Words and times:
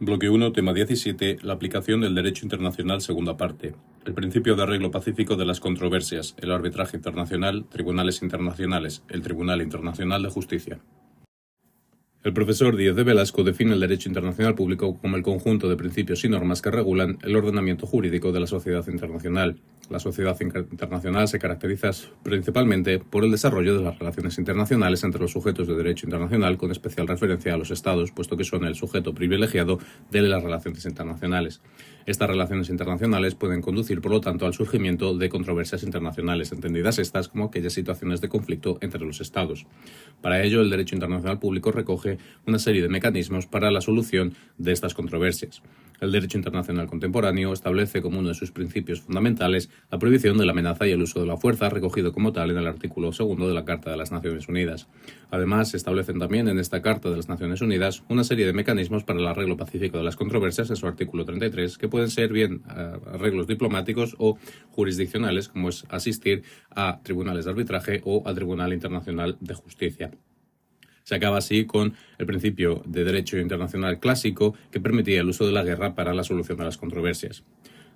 Bloque 0.00 0.28
1, 0.28 0.52
tema 0.52 0.74
17. 0.74 1.38
La 1.40 1.54
aplicación 1.54 2.02
del 2.02 2.14
derecho 2.14 2.44
internacional, 2.44 3.00
segunda 3.00 3.38
parte. 3.38 3.74
El 4.04 4.12
principio 4.12 4.54
de 4.54 4.64
arreglo 4.64 4.90
pacífico 4.90 5.36
de 5.36 5.46
las 5.46 5.60
controversias, 5.60 6.34
el 6.36 6.52
arbitraje 6.52 6.98
internacional, 6.98 7.64
tribunales 7.70 8.20
internacionales, 8.20 9.02
el 9.08 9.22
Tribunal 9.22 9.62
Internacional 9.62 10.22
de 10.22 10.28
Justicia. 10.28 10.78
El 12.22 12.34
profesor 12.34 12.76
Díaz 12.76 12.96
de 12.96 13.02
Velasco 13.02 13.44
define 13.44 13.72
el 13.72 13.80
derecho 13.80 14.10
internacional 14.10 14.54
público 14.54 14.98
como 14.98 15.16
el 15.16 15.22
conjunto 15.22 15.70
de 15.70 15.76
principios 15.76 16.22
y 16.24 16.28
normas 16.28 16.60
que 16.60 16.70
regulan 16.70 17.16
el 17.22 17.34
ordenamiento 17.36 17.86
jurídico 17.86 18.30
de 18.30 18.40
la 18.40 18.46
sociedad 18.46 18.86
internacional. 18.88 19.56
La 19.90 19.98
sociedad 19.98 20.36
internacional 20.40 21.28
se 21.28 21.38
caracteriza 21.38 21.90
principalmente 22.22 22.98
por 22.98 23.24
el 23.24 23.30
desarrollo 23.30 23.76
de 23.76 23.82
las 23.82 23.98
relaciones 23.98 24.38
internacionales 24.38 25.04
entre 25.04 25.20
los 25.20 25.32
sujetos 25.32 25.68
de 25.68 25.74
derecho 25.74 26.06
internacional, 26.06 26.56
con 26.56 26.70
especial 26.70 27.06
referencia 27.06 27.54
a 27.54 27.56
los 27.58 27.70
Estados, 27.70 28.10
puesto 28.10 28.36
que 28.36 28.44
son 28.44 28.64
el 28.64 28.74
sujeto 28.74 29.14
privilegiado 29.14 29.78
de 30.10 30.22
las 30.22 30.42
relaciones 30.42 30.86
internacionales. 30.86 31.60
Estas 32.06 32.28
relaciones 32.28 32.68
internacionales 32.68 33.34
pueden 33.34 33.60
conducir, 33.60 34.00
por 34.00 34.12
lo 34.12 34.20
tanto, 34.20 34.46
al 34.46 34.54
surgimiento 34.54 35.16
de 35.16 35.28
controversias 35.28 35.82
internacionales, 35.82 36.52
entendidas 36.52 36.98
estas 36.98 37.28
como 37.28 37.46
aquellas 37.46 37.72
situaciones 37.72 38.20
de 38.20 38.28
conflicto 38.28 38.78
entre 38.80 39.04
los 39.04 39.20
Estados. 39.20 39.66
Para 40.20 40.42
ello, 40.42 40.60
el 40.60 40.70
derecho 40.70 40.94
internacional 40.94 41.38
público 41.38 41.72
recoge 41.72 42.18
una 42.46 42.58
serie 42.58 42.82
de 42.82 42.88
mecanismos 42.88 43.46
para 43.46 43.70
la 43.70 43.80
solución 43.80 44.34
de 44.58 44.72
estas 44.72 44.94
controversias. 44.94 45.62
El 46.00 46.12
derecho 46.12 46.36
internacional 46.36 46.86
contemporáneo 46.86 47.52
establece 47.52 48.02
como 48.02 48.18
uno 48.18 48.28
de 48.28 48.34
sus 48.34 48.50
principios 48.50 49.00
fundamentales 49.00 49.70
la 49.90 49.98
prohibición 49.98 50.38
de 50.38 50.44
la 50.44 50.52
amenaza 50.52 50.86
y 50.86 50.90
el 50.90 51.02
uso 51.02 51.20
de 51.20 51.26
la 51.26 51.36
fuerza, 51.36 51.68
recogido 51.68 52.12
como 52.12 52.32
tal 52.32 52.50
en 52.50 52.58
el 52.58 52.66
artículo 52.66 53.12
segundo 53.12 53.46
de 53.48 53.54
la 53.54 53.64
Carta 53.64 53.90
de 53.90 53.96
las 53.96 54.12
Naciones 54.12 54.48
Unidas. 54.48 54.88
Además, 55.30 55.70
se 55.70 55.76
establecen 55.76 56.18
también 56.18 56.48
en 56.48 56.58
esta 56.58 56.82
Carta 56.82 57.10
de 57.10 57.16
las 57.16 57.28
Naciones 57.28 57.60
Unidas 57.60 58.02
una 58.08 58.24
serie 58.24 58.46
de 58.46 58.52
mecanismos 58.52 59.04
para 59.04 59.20
el 59.20 59.26
arreglo 59.26 59.56
pacífico 59.56 59.98
de 59.98 60.04
las 60.04 60.16
controversias 60.16 60.70
en 60.70 60.76
su 60.76 60.86
artículo 60.86 61.24
33, 61.24 61.78
que 61.78 61.88
pueden 61.88 62.10
ser 62.10 62.32
bien 62.32 62.62
eh, 62.68 62.92
arreglos 63.12 63.46
diplomáticos 63.46 64.16
o 64.18 64.38
jurisdiccionales, 64.70 65.48
como 65.48 65.68
es 65.68 65.84
asistir 65.88 66.42
a 66.70 67.00
tribunales 67.02 67.44
de 67.44 67.50
arbitraje 67.52 68.00
o 68.04 68.22
al 68.26 68.34
Tribunal 68.34 68.72
Internacional 68.72 69.36
de 69.40 69.54
Justicia. 69.54 70.10
Se 71.04 71.14
acaba 71.14 71.36
así 71.36 71.66
con 71.66 71.94
el 72.18 72.26
principio 72.26 72.82
de 72.86 73.04
derecho 73.04 73.38
internacional 73.38 74.00
clásico 74.00 74.54
que 74.70 74.80
permitía 74.80 75.20
el 75.20 75.28
uso 75.28 75.46
de 75.46 75.52
la 75.52 75.62
guerra 75.62 75.94
para 75.94 76.14
la 76.14 76.24
solución 76.24 76.56
de 76.58 76.64
las 76.64 76.78
controversias. 76.78 77.44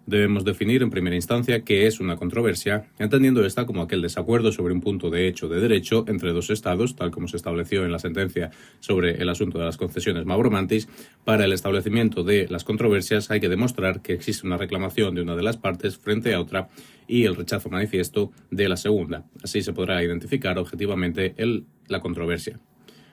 Debemos 0.08 0.42
definir 0.42 0.80
en 0.80 0.88
primera 0.88 1.16
instancia 1.16 1.64
qué 1.64 1.86
es 1.86 2.00
una 2.00 2.16
controversia, 2.16 2.86
entendiendo 2.98 3.44
esta 3.44 3.66
como 3.66 3.82
aquel 3.82 4.00
desacuerdo 4.00 4.52
sobre 4.52 4.72
un 4.72 4.80
punto 4.80 5.10
de 5.10 5.28
hecho 5.28 5.48
de 5.48 5.60
derecho 5.60 6.06
entre 6.08 6.32
dos 6.32 6.48
estados, 6.48 6.96
tal 6.96 7.10
como 7.10 7.28
se 7.28 7.36
estableció 7.36 7.84
en 7.84 7.92
la 7.92 7.98
sentencia 7.98 8.50
sobre 8.80 9.20
el 9.20 9.28
asunto 9.28 9.58
de 9.58 9.66
las 9.66 9.76
concesiones 9.76 10.24
Mavromantis. 10.24 10.88
Para 11.26 11.44
el 11.44 11.52
establecimiento 11.52 12.24
de 12.24 12.48
las 12.48 12.64
controversias 12.64 13.30
hay 13.30 13.40
que 13.40 13.50
demostrar 13.50 14.00
que 14.00 14.14
existe 14.14 14.46
una 14.46 14.56
reclamación 14.56 15.14
de 15.14 15.20
una 15.20 15.36
de 15.36 15.42
las 15.42 15.58
partes 15.58 15.98
frente 15.98 16.32
a 16.32 16.40
otra 16.40 16.70
y 17.06 17.24
el 17.24 17.36
rechazo 17.36 17.68
manifiesto 17.68 18.32
de 18.50 18.66
la 18.66 18.78
segunda. 18.78 19.26
Así 19.42 19.60
se 19.60 19.74
podrá 19.74 20.02
identificar 20.02 20.56
objetivamente 20.56 21.34
la 21.86 22.00
controversia. 22.00 22.58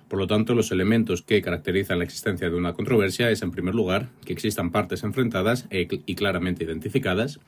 Por 0.08 0.20
lo 0.20 0.28
tanto, 0.28 0.54
los 0.54 0.72
elementos 0.72 1.22
que 1.22 1.42
caracterizan 1.42 1.98
la 1.98 2.06
existencia 2.06 2.50
de 2.50 2.56
una 2.56 2.74
controversia 2.74 3.32
es, 3.32 3.42
en 3.42 3.52
primer 3.52 3.74
lugar, 3.74 4.10
que 4.24 4.34
existan 4.34 4.72
partes 4.72 5.04
enfrentadas 5.04 5.68
e 5.72 5.88
y 6.06 6.16
claramente 6.16 6.64
identificadas, 6.64 7.40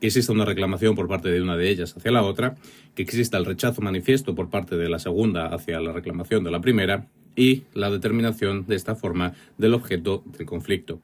que 0.00 0.08
exista 0.08 0.32
una 0.32 0.44
reclamación 0.44 0.94
por 0.94 1.08
parte 1.08 1.30
de 1.30 1.40
una 1.40 1.56
de 1.56 1.70
ellas 1.70 1.96
hacia 1.96 2.10
la 2.10 2.22
otra, 2.22 2.56
que 2.94 3.02
exista 3.02 3.38
el 3.38 3.44
rechazo 3.44 3.80
manifiesto 3.80 4.34
por 4.34 4.50
parte 4.50 4.76
de 4.76 4.88
la 4.88 4.98
segunda 4.98 5.46
hacia 5.46 5.80
la 5.80 5.92
reclamación 5.92 6.44
de 6.44 6.50
la 6.50 6.60
primera 6.60 7.06
y 7.36 7.62
la 7.72 7.90
determinación 7.90 8.66
de 8.66 8.76
esta 8.76 8.94
forma 8.94 9.32
del 9.58 9.74
objeto 9.74 10.22
del 10.36 10.46
conflicto. 10.46 11.00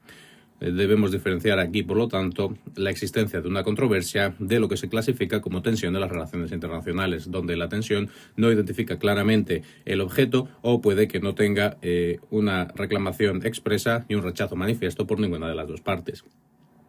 Eh, 0.61 0.73
debemos 0.73 1.13
diferenciar 1.13 1.59
aquí, 1.59 1.83
por 1.83 1.97
lo 1.97 2.09
tanto, 2.09 2.57
la 2.75 2.91
existencia 2.91 3.41
de 3.41 3.49
una 3.49 3.63
controversia 3.63 4.35
de 4.39 4.61
lo 4.61 4.69
que 4.69 4.77
se 4.77 4.89
clasifica 4.89 5.41
como 5.41 5.63
tensión 5.63 5.93
de 5.93 6.01
las 6.01 6.11
relaciones 6.11 6.53
internacionales, 6.53 7.31
donde 7.31 7.57
la 7.57 7.69
tensión 7.69 8.11
no 8.37 8.51
identifica 8.51 8.99
claramente 8.99 9.63
el 9.85 10.01
objeto 10.01 10.49
o 10.63 10.81
puede 10.81 11.09
que 11.09 11.21
no 11.21 11.35
tenga 11.35 11.77
eh, 11.83 12.19
una 12.31 12.65
reclamación 12.75 13.47
expresa 13.47 14.05
y 14.09 14.15
un 14.15 14.23
rechazo 14.23 14.57
manifiesto 14.57 15.07
por 15.07 15.21
ninguna 15.21 15.49
de 15.49 15.55
las 15.55 15.69
dos 15.69 15.81
partes. 15.81 16.25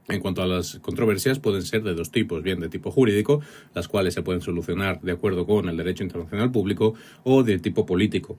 En 0.09 0.21
cuanto 0.21 0.41
a 0.41 0.47
las 0.47 0.79
controversias, 0.79 1.37
pueden 1.37 1.61
ser 1.61 1.83
de 1.83 1.93
dos 1.93 2.09
tipos, 2.09 2.41
bien 2.41 2.59
de 2.59 2.67
tipo 2.67 2.89
jurídico, 2.89 3.41
las 3.75 3.87
cuales 3.87 4.15
se 4.15 4.23
pueden 4.23 4.41
solucionar 4.41 4.99
de 5.01 5.11
acuerdo 5.11 5.45
con 5.45 5.69
el 5.69 5.77
derecho 5.77 6.03
internacional 6.03 6.51
público, 6.51 6.95
o 7.23 7.43
de 7.43 7.59
tipo 7.59 7.85
político, 7.85 8.35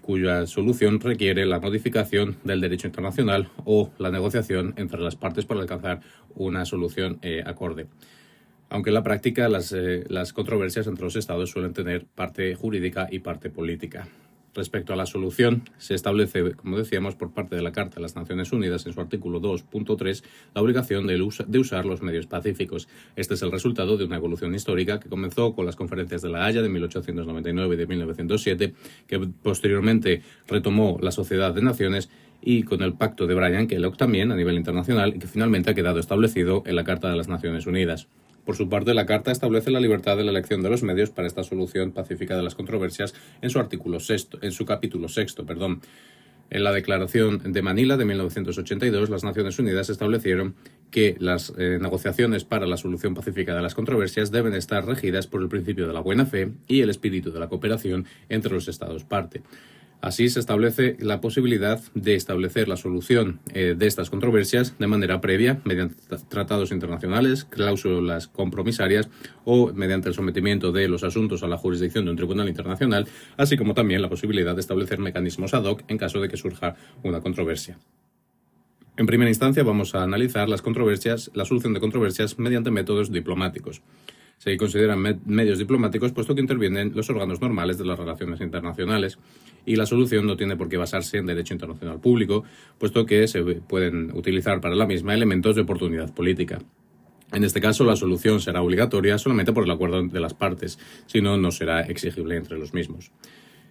cuya 0.00 0.46
solución 0.46 1.00
requiere 1.00 1.46
la 1.46 1.60
modificación 1.60 2.36
del 2.44 2.60
derecho 2.60 2.88
internacional 2.88 3.48
o 3.64 3.90
la 3.98 4.10
negociación 4.10 4.74
entre 4.76 5.00
las 5.00 5.16
partes 5.16 5.44
para 5.44 5.60
alcanzar 5.60 6.00
una 6.34 6.64
solución 6.64 7.18
eh, 7.22 7.42
acorde. 7.46 7.86
Aunque 8.68 8.90
en 8.90 8.94
la 8.94 9.02
práctica 9.02 9.48
las, 9.48 9.72
eh, 9.72 10.04
las 10.08 10.32
controversias 10.32 10.86
entre 10.86 11.04
los 11.04 11.16
estados 11.16 11.50
suelen 11.50 11.74
tener 11.74 12.06
parte 12.06 12.54
jurídica 12.54 13.06
y 13.10 13.20
parte 13.20 13.50
política. 13.50 14.08
Respecto 14.54 14.92
a 14.92 14.96
la 14.96 15.06
solución, 15.06 15.62
se 15.78 15.94
establece, 15.94 16.52
como 16.52 16.76
decíamos, 16.76 17.14
por 17.14 17.32
parte 17.32 17.56
de 17.56 17.62
la 17.62 17.72
Carta 17.72 17.96
de 17.96 18.02
las 18.02 18.16
Naciones 18.16 18.52
Unidas 18.52 18.84
en 18.84 18.92
su 18.92 19.00
artículo 19.00 19.40
2.3 19.40 20.22
la 20.54 20.60
obligación 20.60 21.06
de, 21.06 21.58
usar 21.58 21.86
los 21.86 22.02
medios 22.02 22.26
pacíficos. 22.26 22.86
Este 23.16 23.32
es 23.32 23.42
el 23.42 23.50
resultado 23.50 23.96
de 23.96 24.04
una 24.04 24.16
evolución 24.16 24.54
histórica 24.54 25.00
que 25.00 25.08
comenzó 25.08 25.54
con 25.54 25.64
las 25.64 25.76
conferencias 25.76 26.20
de 26.20 26.28
La 26.28 26.44
Haya 26.44 26.60
de 26.60 26.68
1899 26.68 27.74
y 27.74 27.78
de 27.78 27.86
1907, 27.86 28.74
que 29.06 29.18
posteriormente 29.42 30.20
retomó 30.46 30.98
la 31.00 31.12
Sociedad 31.12 31.54
de 31.54 31.62
Naciones 31.62 32.10
y 32.42 32.64
con 32.64 32.82
el 32.82 32.92
Pacto 32.92 33.26
de 33.26 33.34
Bryan 33.34 33.68
Kellogg 33.68 33.96
también 33.96 34.32
a 34.32 34.36
nivel 34.36 34.56
internacional 34.56 35.14
y 35.16 35.18
que 35.18 35.28
finalmente 35.28 35.70
ha 35.70 35.74
quedado 35.74 35.98
establecido 35.98 36.62
en 36.66 36.76
la 36.76 36.84
Carta 36.84 37.08
de 37.08 37.16
las 37.16 37.28
Naciones 37.28 37.66
Unidas. 37.66 38.08
Por 38.44 38.56
su 38.56 38.68
parte, 38.68 38.92
la 38.94 39.06
Carta 39.06 39.30
establece 39.30 39.70
la 39.70 39.80
libertad 39.80 40.16
de 40.16 40.24
la 40.24 40.30
elección 40.30 40.62
de 40.62 40.70
los 40.70 40.82
medios 40.82 41.10
para 41.10 41.28
esta 41.28 41.44
solución 41.44 41.92
pacífica 41.92 42.36
de 42.36 42.42
las 42.42 42.54
controversias 42.54 43.14
en 43.40 43.50
su 43.50 43.58
artículo 43.60 44.00
sexto, 44.00 44.38
en 44.42 44.52
su 44.52 44.64
capítulo 44.64 45.08
sexto, 45.08 45.46
perdón. 45.46 45.80
En 46.50 46.64
la 46.64 46.72
Declaración 46.72 47.50
de 47.50 47.62
Manila 47.62 47.96
de 47.96 48.04
1982, 48.04 49.08
las 49.08 49.24
Naciones 49.24 49.58
Unidas 49.58 49.88
establecieron 49.88 50.54
que 50.90 51.16
las 51.18 51.50
eh, 51.56 51.78
negociaciones 51.80 52.44
para 52.44 52.66
la 52.66 52.76
solución 52.76 53.14
pacífica 53.14 53.54
de 53.54 53.62
las 53.62 53.74
controversias 53.74 54.30
deben 54.30 54.52
estar 54.52 54.84
regidas 54.84 55.26
por 55.26 55.40
el 55.40 55.48
principio 55.48 55.86
de 55.86 55.94
la 55.94 56.00
buena 56.00 56.26
fe 56.26 56.52
y 56.68 56.82
el 56.82 56.90
espíritu 56.90 57.32
de 57.32 57.40
la 57.40 57.48
cooperación 57.48 58.04
entre 58.28 58.52
los 58.52 58.68
Estados 58.68 59.04
parte. 59.04 59.40
Así 60.02 60.28
se 60.28 60.40
establece 60.40 60.96
la 60.98 61.20
posibilidad 61.20 61.80
de 61.94 62.16
establecer 62.16 62.66
la 62.66 62.76
solución 62.76 63.38
eh, 63.54 63.76
de 63.78 63.86
estas 63.86 64.10
controversias 64.10 64.76
de 64.76 64.88
manera 64.88 65.20
previa 65.20 65.60
mediante 65.64 65.94
tratados 66.28 66.72
internacionales, 66.72 67.44
cláusulas 67.44 68.26
compromisarias 68.26 69.08
o 69.44 69.72
mediante 69.72 70.08
el 70.08 70.14
sometimiento 70.14 70.72
de 70.72 70.88
los 70.88 71.04
asuntos 71.04 71.44
a 71.44 71.46
la 71.46 71.56
jurisdicción 71.56 72.04
de 72.04 72.10
un 72.10 72.16
tribunal 72.16 72.48
internacional, 72.48 73.06
así 73.36 73.56
como 73.56 73.74
también 73.74 74.02
la 74.02 74.08
posibilidad 74.08 74.56
de 74.56 74.60
establecer 74.60 74.98
mecanismos 74.98 75.54
ad 75.54 75.66
hoc 75.66 75.84
en 75.86 75.98
caso 75.98 76.20
de 76.20 76.28
que 76.28 76.36
surja 76.36 76.74
una 77.04 77.20
controversia. 77.20 77.78
En 78.96 79.06
primera 79.06 79.30
instancia 79.30 79.62
vamos 79.62 79.94
a 79.94 80.02
analizar 80.02 80.48
las 80.48 80.62
controversias, 80.62 81.30
la 81.32 81.44
solución 81.44 81.74
de 81.74 81.80
controversias 81.80 82.40
mediante 82.40 82.72
métodos 82.72 83.12
diplomáticos 83.12 83.82
se 84.42 84.56
consideran 84.56 85.20
medios 85.24 85.60
diplomáticos 85.60 86.10
puesto 86.10 86.34
que 86.34 86.40
intervienen 86.40 86.90
los 86.96 87.08
órganos 87.08 87.40
normales 87.40 87.78
de 87.78 87.84
las 87.84 87.96
relaciones 87.96 88.40
internacionales 88.40 89.16
y 89.64 89.76
la 89.76 89.86
solución 89.86 90.26
no 90.26 90.36
tiene 90.36 90.56
por 90.56 90.68
qué 90.68 90.76
basarse 90.76 91.18
en 91.18 91.26
derecho 91.26 91.54
internacional 91.54 92.00
público, 92.00 92.42
puesto 92.76 93.06
que 93.06 93.28
se 93.28 93.40
pueden 93.40 94.10
utilizar 94.16 94.60
para 94.60 94.74
la 94.74 94.84
misma 94.84 95.14
elementos 95.14 95.54
de 95.54 95.62
oportunidad 95.62 96.12
política. 96.12 96.58
En 97.32 97.44
este 97.44 97.60
caso, 97.60 97.84
la 97.84 97.94
solución 97.94 98.40
será 98.40 98.62
obligatoria 98.62 99.16
solamente 99.16 99.52
por 99.52 99.62
el 99.62 99.70
acuerdo 99.70 100.02
de 100.02 100.20
las 100.20 100.34
partes, 100.34 100.76
si 101.06 101.20
no, 101.20 101.36
no 101.36 101.52
será 101.52 101.82
exigible 101.82 102.36
entre 102.36 102.58
los 102.58 102.74
mismos. 102.74 103.12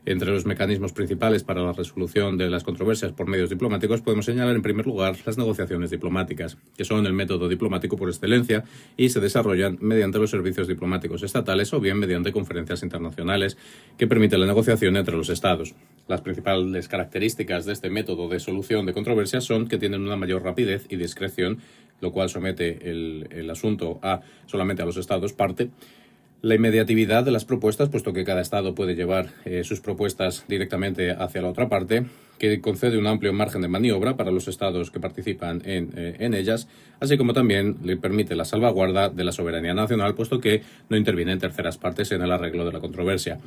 Entre 0.04 0.32
los 0.32 0.48
mecanismos 0.48 0.94
principales 0.94 1.44
para 1.44 1.62
la 1.62 1.74
resolución 1.74 2.36
de 2.36 2.50
las 2.50 2.64
controversias 2.64 3.12
por 3.12 3.28
medios 3.28 3.52
diplomáticos 3.52 4.02
podemos 4.02 4.26
señalar 4.26 4.56
en 4.56 4.64
primer 4.64 4.88
lugar 4.88 5.16
las 5.28 5.38
negociaciones 5.38 5.92
diplomáticas, 5.92 6.58
que 6.76 6.86
son 6.86 7.06
el 7.06 7.14
método 7.14 7.48
diplomático 7.48 7.98
por 7.98 8.10
excelencia 8.10 8.64
y 8.98 9.10
se 9.10 9.20
desarrollan 9.20 9.78
mediante 9.80 10.18
los 10.18 10.32
servicios 10.32 10.68
diplomáticos 10.68 11.22
estatales 11.22 11.72
o 11.74 11.80
bien 11.80 12.00
mediante 12.00 12.32
conferencias 12.32 12.82
internacionales 12.82 13.58
que 13.96 14.08
permiten 14.08 14.40
la 14.40 14.48
negociación 14.48 14.98
entre 14.98 15.16
los 15.16 15.30
estados. 15.30 15.76
Las 16.08 16.22
principales 16.22 16.88
características 16.88 17.66
de 17.66 17.74
este 17.74 17.92
método 17.92 18.28
de 18.28 18.40
solución 18.40 18.88
de 18.88 18.94
controversias 18.94 19.44
son 19.44 19.68
que 19.68 19.78
tienen 19.78 20.02
una 20.02 20.16
mayor 20.16 20.42
rapidez 20.42 20.88
y 20.90 20.96
discreción, 20.96 21.60
lo 22.00 22.12
cual 22.12 22.30
somete 22.30 22.90
el, 22.90 23.48
asunto 23.52 24.00
a 24.02 24.22
solamente 24.48 24.82
a 24.82 24.86
los 24.86 24.98
estados 24.98 25.34
parte 25.34 25.70
la 26.42 26.56
inmediatividad 26.56 27.24
de 27.24 27.32
las 27.32 27.46
propuestas, 27.46 27.90
puesto 27.90 28.14
que 28.14 28.24
cada 28.24 28.42
Estado 28.42 28.74
puede 28.74 28.96
llevar 28.96 29.30
eh, 29.46 29.64
sus 29.64 29.80
propuestas 29.80 30.46
directamente 30.48 31.12
hacia 31.12 31.42
la 31.42 31.50
otra 31.50 31.70
parte, 31.70 32.06
que 32.40 32.60
concede 32.62 32.98
un 32.98 33.06
amplio 33.06 33.32
margen 33.32 33.62
de 33.62 33.68
maniobra 33.68 34.18
para 34.18 34.32
los 34.32 34.48
Estados 34.48 34.90
que 34.90 35.00
participan 35.00 35.62
en, 35.66 35.92
eh, 35.96 36.16
en, 36.20 36.34
ellas, 36.34 36.68
así 37.00 37.16
como 37.16 37.34
también 37.34 37.78
le 37.84 37.98
permite 37.98 38.36
la 38.36 38.46
salvaguarda 38.46 39.10
de 39.10 39.24
la 39.24 39.32
soberanía 39.32 39.76
nacional, 39.76 40.16
puesto 40.16 40.40
que 40.40 40.64
no 40.90 40.98
intervienen 40.98 41.38
terceras 41.38 41.78
partes 41.78 42.12
en 42.12 42.24
el 42.24 42.32
arreglo 42.32 42.66
de 42.66 42.74
la 42.74 42.80
controversia. 42.80 43.38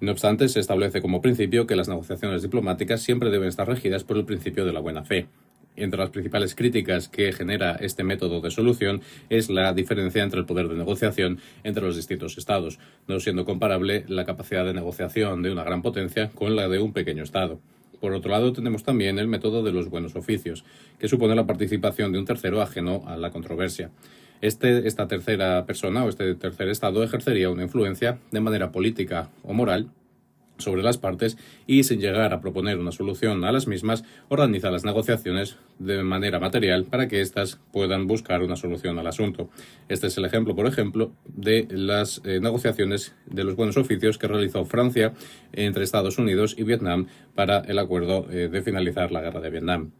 No 0.00 0.12
obstante, 0.12 0.48
se 0.48 0.60
establece 0.60 1.00
como 1.00 1.22
principio 1.22 1.66
que 1.66 1.74
las 1.74 1.88
negociaciones 1.88 2.42
diplomáticas 2.42 3.00
siempre 3.00 3.30
deben 3.30 3.48
estar 3.48 3.66
regidas 3.66 4.04
por 4.04 4.18
el 4.18 4.26
principio 4.26 4.66
de 4.66 4.72
la 4.74 4.80
buena 4.80 5.04
fe. 5.04 5.26
Entre 5.76 5.98
las 5.98 6.10
principales 6.10 6.54
críticas 6.54 7.08
que 7.08 7.32
genera 7.32 7.76
este 7.76 8.02
método 8.02 8.40
de 8.40 8.50
solución 8.50 9.02
es 9.28 9.50
la 9.50 9.72
diferencia 9.72 10.22
entre 10.22 10.40
el 10.40 10.46
poder 10.46 10.68
de 10.68 10.74
negociación 10.74 11.38
entre 11.64 11.84
los 11.84 11.96
distintos 11.96 12.38
estados, 12.38 12.78
no 13.06 13.20
siendo 13.20 13.44
comparable 13.44 14.04
la 14.08 14.24
capacidad 14.24 14.64
de 14.64 14.74
negociación 14.74 15.42
de 15.42 15.52
una 15.52 15.64
gran 15.64 15.82
potencia 15.82 16.30
con 16.30 16.56
la 16.56 16.68
de 16.68 16.78
un 16.78 16.92
pequeño 16.92 17.22
estado. 17.22 17.60
Por 18.00 18.12
otro 18.12 18.30
lado, 18.30 18.52
tenemos 18.52 18.84
también 18.84 19.18
el 19.18 19.28
método 19.28 19.62
de 19.62 19.72
los 19.72 19.88
buenos 19.88 20.16
oficios, 20.16 20.64
que 20.98 21.08
supone 21.08 21.34
la 21.34 21.46
participación 21.46 22.12
de 22.12 22.18
un 22.18 22.24
tercero 22.24 22.60
ajeno 22.60 23.04
a 23.06 23.16
la 23.16 23.30
controversia. 23.30 23.90
Este, 24.40 24.86
esta 24.86 25.08
tercera 25.08 25.64
persona 25.64 26.04
o 26.04 26.08
este 26.08 26.34
tercer 26.34 26.68
estado 26.68 27.02
ejercería 27.02 27.50
una 27.50 27.62
influencia 27.62 28.18
de 28.30 28.40
manera 28.40 28.70
política 28.70 29.30
o 29.42 29.54
moral 29.54 29.88
sobre 30.58 30.82
las 30.82 30.98
partes 30.98 31.36
y 31.66 31.84
sin 31.84 32.00
llegar 32.00 32.32
a 32.32 32.40
proponer 32.40 32.78
una 32.78 32.92
solución 32.92 33.44
a 33.44 33.52
las 33.52 33.66
mismas, 33.66 34.04
organiza 34.28 34.70
las 34.70 34.84
negociaciones 34.84 35.56
de 35.78 36.02
manera 36.02 36.38
material 36.38 36.84
para 36.84 37.08
que 37.08 37.20
éstas 37.20 37.60
puedan 37.72 38.06
buscar 38.06 38.42
una 38.42 38.56
solución 38.56 38.98
al 38.98 39.06
asunto. 39.06 39.50
Este 39.88 40.06
es 40.06 40.16
el 40.16 40.24
ejemplo, 40.24 40.54
por 40.54 40.66
ejemplo, 40.66 41.12
de 41.26 41.66
las 41.70 42.22
eh, 42.24 42.40
negociaciones 42.40 43.14
de 43.26 43.44
los 43.44 43.56
buenos 43.56 43.76
oficios 43.76 44.18
que 44.18 44.28
realizó 44.28 44.64
Francia 44.64 45.12
entre 45.52 45.84
Estados 45.84 46.18
Unidos 46.18 46.54
y 46.58 46.64
Vietnam 46.64 47.06
para 47.34 47.60
el 47.60 47.78
acuerdo 47.78 48.26
eh, 48.30 48.48
de 48.48 48.62
finalizar 48.62 49.12
la 49.12 49.20
guerra 49.20 49.40
de 49.40 49.50
Vietnam. 49.50 49.90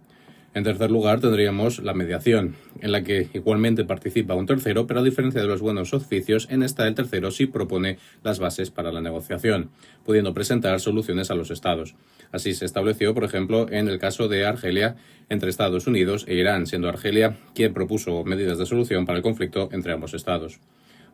En 0.57 0.65
tercer 0.65 0.91
lugar, 0.91 1.21
tendríamos 1.21 1.81
la 1.81 1.93
mediación, 1.93 2.57
en 2.81 2.91
la 2.91 3.05
que 3.05 3.29
igualmente 3.35 3.85
participa 3.85 4.35
un 4.35 4.47
tercero, 4.47 4.87
pero 4.87 5.01
a 5.01 5.03
diferencia 5.03 5.43
de 5.43 5.47
los 5.47 5.61
buenos 5.61 5.93
oficios, 5.93 6.49
en 6.51 6.63
esta 6.63 6.89
el 6.89 6.95
tercero 6.95 7.31
sí 7.31 7.45
propone 7.45 7.99
las 8.23 8.39
bases 8.39 8.71
para 8.71 8.91
la 8.91 9.03
negociación, 9.03 9.69
pudiendo 10.03 10.33
presentar 10.33 10.81
soluciones 10.81 11.31
a 11.31 11.35
los 11.35 11.51
estados. 11.51 11.95
Así 12.33 12.55
se 12.55 12.65
estableció, 12.65 13.13
por 13.13 13.25
ejemplo, 13.25 13.67
en 13.71 13.87
el 13.89 13.99
caso 13.99 14.29
de 14.29 14.47
Argelia 14.47 14.97
entre 15.29 15.51
Estados 15.51 15.87
Unidos 15.87 16.25
e 16.27 16.37
Irán, 16.37 16.67
siendo 16.67 16.89
Argelia 16.89 17.37
quien 17.55 17.75
propuso 17.75 18.25
medidas 18.25 18.57
de 18.57 18.65
solución 18.65 19.05
para 19.05 19.19
el 19.19 19.23
conflicto 19.23 19.69
entre 19.73 19.93
ambos 19.93 20.15
estados. 20.15 20.59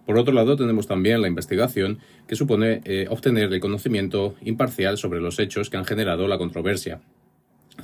Por 0.06 0.18
otro 0.18 0.32
lado, 0.32 0.54
tenemos 0.54 0.86
también 0.86 1.20
la 1.20 1.26
investigación, 1.26 1.98
que 2.28 2.36
supone 2.36 2.80
eh, 2.84 3.06
obtener 3.10 3.52
el 3.52 3.58
conocimiento 3.58 4.36
imparcial 4.42 4.98
sobre 4.98 5.20
los 5.20 5.40
hechos 5.40 5.68
que 5.68 5.78
han 5.78 5.84
generado 5.84 6.28
la 6.28 6.38
controversia, 6.38 7.00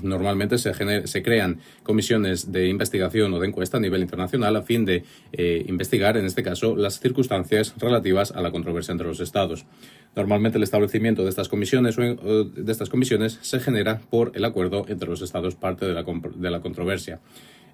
Normalmente 0.03 0.59
se, 0.59 1.23
crean 1.23 1.59
comisiones 1.83 2.53
de 2.53 2.69
investigación 2.69 3.33
o 3.35 3.41
de 3.41 3.49
encuesta 3.49 3.77
a 3.77 3.81
nivel 3.81 4.03
internacional 4.03 4.57
a 4.57 4.63
fin 4.63 4.85
de 4.85 5.05
eh, 5.33 5.65
investigar, 5.69 6.17
en 6.17 6.25
este 6.25 6.43
caso, 6.43 6.77
las 6.77 7.01
circunstancias 7.01 7.75
relativas 7.79 8.33
a 8.33 8.41
la 8.41 8.51
controversia 8.51 8.93
entre 8.93 9.07
los 9.07 9.21
Estados. 9.21 9.67
Normalmente 10.15 10.59
el 10.59 10.65
establecimiento 10.65 11.23
de 11.23 11.31
estas 11.31 11.49
comisiones, 11.49 11.97
de 11.97 12.73
estas 12.73 12.89
comisiones 12.89 13.39
se 13.43 13.61
genera 13.61 14.01
por 14.11 14.33
el 14.35 14.45
acuerdo 14.45 14.87
entre 14.89 15.09
los 15.09 15.23
Estados 15.23 15.55
parte 15.55 15.87
de 15.87 15.95
la, 15.95 16.05
de 16.05 16.51
la 16.51 16.61
controversia. 16.61 17.21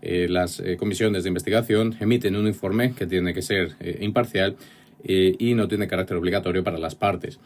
Eh, 0.03 0.27
las 0.29 0.61
eh, 0.61 0.77
comisiones 0.77 1.23
de 1.23 1.29
investigación 1.29 1.97
emiten 2.01 2.37
un 2.37 2.47
informe 2.47 2.93
que 2.95 3.07
tiene 3.07 3.33
que 3.33 3.43
ser 3.43 3.77
imparcial 4.01 4.57
y 5.07 5.53
no 5.53 5.69
tiene 5.69 5.87
carácter 5.87 6.17
obligatorio 6.17 6.65
para 6.65 6.79
las 6.79 6.95
partes. 6.95 7.39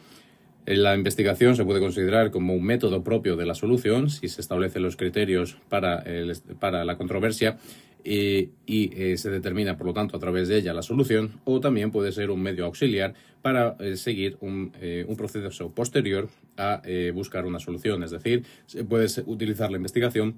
La 0.65 0.95
investigación 0.95 1.55
se 1.55 1.65
puede 1.65 1.79
considerar 1.79 2.31
como 2.31 2.53
un 2.53 2.63
método 2.63 3.03
propio 3.03 3.35
de 3.35 3.45
la 3.45 3.55
solución 3.55 4.09
si 4.09 4.27
se 4.27 4.41
establecen 4.41 4.83
los 4.83 4.95
criterios 4.95 5.57
para, 5.69 6.03
para 6.59 6.85
la 6.85 6.97
controversia 6.97 7.57
y, 8.03 8.51
eh, 8.67 9.17
se 9.17 9.29
determina, 9.29 9.77
por 9.77 9.87
lo 9.87 9.93
tanto, 9.93 10.15
a 10.15 10.19
través 10.19 10.47
de 10.47 10.57
ella 10.57 10.73
la 10.73 10.81
solución, 10.81 11.39
o 11.43 11.59
también 11.59 11.91
puede 11.91 12.11
ser 12.11 12.31
un 12.31 12.41
medio 12.41 12.65
auxiliar 12.65 13.13
para 13.41 13.75
eh, 13.79 13.97
seguir 13.97 14.37
un, 14.41 14.71
eh, 14.81 15.05
un, 15.07 15.15
proceso 15.15 15.69
posterior 15.71 16.29
a 16.57 16.81
buscar 17.13 17.45
una 17.45 17.59
solución. 17.59 18.03
Es 18.03 18.11
decir, 18.11 18.43
se 18.65 18.83
puede 18.83 19.07
utilizar 19.25 19.71
la 19.71 19.77
investigación 19.77 20.35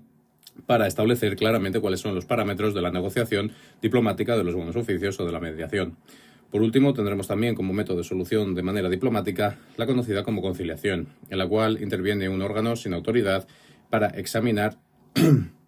para 0.66 0.88
establecer 0.88 1.36
claramente 1.36 1.80
cuáles 1.80 2.00
son 2.00 2.14
los 2.14 2.26
parámetros 2.26 2.74
de 2.74 2.82
la 2.82 2.92
negociación 2.92 3.52
diplomática 3.82 4.38
de 4.38 4.44
los 4.44 4.54
buenos 4.54 4.76
oficios 4.76 5.20
o 5.20 5.26
de 5.26 5.32
la 5.32 5.40
mediación. 5.40 5.98
Por 6.52 6.62
último, 6.62 6.94
tendremos 6.94 7.28
también 7.28 7.56
como 7.56 7.72
método 7.72 7.98
de 7.98 8.04
solución 8.04 8.54
de 8.56 8.62
manera 8.62 8.90
diplomática 8.90 9.58
la 9.78 9.86
conocida 9.86 10.24
como 10.24 10.42
conciliación, 10.42 11.08
en 11.30 11.38
la 11.38 11.48
cual 11.48 11.82
interviene 11.82 12.28
un 12.28 12.42
órgano 12.42 12.76
sin 12.76 12.94
autoridad 12.94 13.48
para 13.90 14.08
examinar 14.08 14.78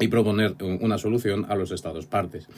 y 0.00 0.08
proponer 0.08 0.56
una 0.60 0.98
solución 0.98 1.46
a 1.48 1.54
los 1.54 1.70
Estados 1.70 2.06
partes. 2.06 2.48